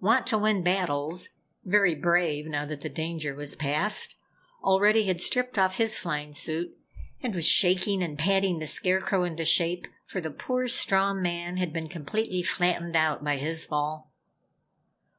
[0.00, 1.28] Wantowin Battles,
[1.62, 4.14] very brave now that the danger was past,
[4.64, 6.74] already had stripped off his flying suit
[7.22, 11.74] and was shaking and patting the Scarecrow into shape, for the poor straw man had
[11.74, 14.10] been completely flattened out by his fall.